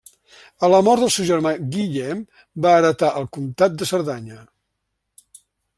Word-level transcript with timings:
A 0.67 0.69
la 0.73 0.77
mort 0.87 1.03
del 1.05 1.11
seu 1.15 1.27
germà 1.27 1.51
Guillem 1.75 2.23
va 2.67 2.73
heretar 2.79 3.13
el 3.21 3.29
comtat 3.39 3.77
de 3.83 3.91
Cerdanya. 3.93 4.43